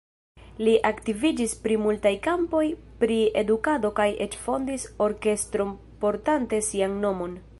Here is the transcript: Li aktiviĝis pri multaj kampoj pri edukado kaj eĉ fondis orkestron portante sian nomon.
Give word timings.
Li 0.67 0.71
aktiviĝis 0.89 1.51
pri 1.65 1.77
multaj 1.81 2.13
kampoj 2.27 2.63
pri 3.03 3.19
edukado 3.43 3.93
kaj 4.01 4.09
eĉ 4.27 4.39
fondis 4.47 4.89
orkestron 5.09 5.77
portante 6.07 6.65
sian 6.73 7.01
nomon. 7.07 7.41